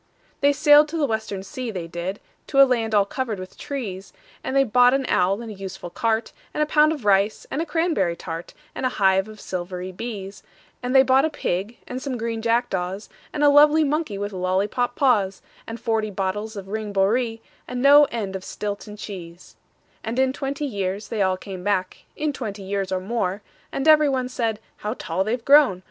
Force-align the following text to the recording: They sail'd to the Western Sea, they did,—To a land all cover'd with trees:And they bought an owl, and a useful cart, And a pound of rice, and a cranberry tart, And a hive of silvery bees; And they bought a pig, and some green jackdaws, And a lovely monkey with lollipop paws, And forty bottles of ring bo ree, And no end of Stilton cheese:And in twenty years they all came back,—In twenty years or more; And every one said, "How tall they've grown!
They 0.39 0.51
sail'd 0.51 0.87
to 0.87 0.97
the 0.97 1.05
Western 1.05 1.43
Sea, 1.43 1.69
they 1.69 1.85
did,—To 1.85 2.59
a 2.59 2.65
land 2.65 2.95
all 2.95 3.05
cover'd 3.05 3.37
with 3.37 3.55
trees:And 3.55 4.55
they 4.55 4.63
bought 4.63 4.95
an 4.95 5.05
owl, 5.07 5.43
and 5.43 5.51
a 5.51 5.53
useful 5.53 5.91
cart, 5.91 6.33
And 6.55 6.63
a 6.63 6.65
pound 6.65 6.91
of 6.91 7.05
rice, 7.05 7.45
and 7.51 7.61
a 7.61 7.67
cranberry 7.67 8.15
tart, 8.15 8.55
And 8.73 8.83
a 8.83 8.89
hive 8.97 9.27
of 9.27 9.39
silvery 9.39 9.91
bees; 9.91 10.41
And 10.81 10.95
they 10.95 11.03
bought 11.03 11.23
a 11.23 11.29
pig, 11.29 11.77
and 11.87 12.01
some 12.01 12.17
green 12.17 12.41
jackdaws, 12.41 13.09
And 13.31 13.43
a 13.43 13.49
lovely 13.49 13.83
monkey 13.83 14.17
with 14.17 14.33
lollipop 14.33 14.95
paws, 14.95 15.43
And 15.67 15.79
forty 15.79 16.09
bottles 16.09 16.55
of 16.55 16.69
ring 16.69 16.93
bo 16.93 17.03
ree, 17.03 17.39
And 17.67 17.79
no 17.83 18.05
end 18.05 18.35
of 18.35 18.43
Stilton 18.43 18.97
cheese:And 18.97 20.17
in 20.17 20.33
twenty 20.33 20.65
years 20.65 21.09
they 21.09 21.21
all 21.21 21.37
came 21.37 21.63
back,—In 21.63 22.33
twenty 22.33 22.63
years 22.63 22.91
or 22.91 23.01
more; 23.01 23.43
And 23.71 23.87
every 23.87 24.09
one 24.09 24.29
said, 24.29 24.59
"How 24.77 24.95
tall 24.95 25.23
they've 25.23 25.45
grown! 25.45 25.79